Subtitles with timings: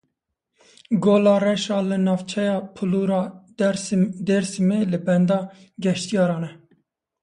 [1.03, 3.21] Gola Reş a li navçeya Pulura
[4.27, 5.39] Dêrsimê li benda
[5.83, 6.51] geştyaran e.